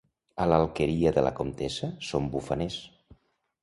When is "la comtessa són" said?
1.29-2.35